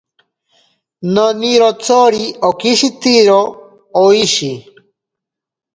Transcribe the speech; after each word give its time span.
Nonirotsori 1.13 2.23
okishitiro 2.49 3.39
oishi. 4.05 4.51